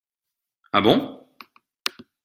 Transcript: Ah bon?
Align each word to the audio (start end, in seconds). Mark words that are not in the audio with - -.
Ah 0.73 0.81
bon? 0.83 0.99